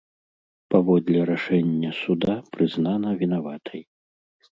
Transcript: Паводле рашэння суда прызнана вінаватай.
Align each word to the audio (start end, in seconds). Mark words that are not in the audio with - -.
Паводле 0.75 1.19
рашэння 1.29 1.91
суда 2.03 2.33
прызнана 2.57 3.09
вінаватай. 3.21 3.81